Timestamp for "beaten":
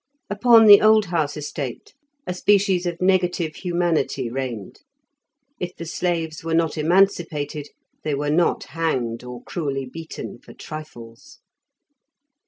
9.85-10.39